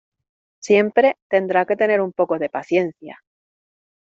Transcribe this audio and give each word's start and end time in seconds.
siempre 0.59 1.15
tendrá 1.29 1.63
que 1.67 1.75
tener 1.75 2.01
un 2.01 2.11
poco 2.11 2.39
de 2.39 2.49
paciencia 2.49 3.21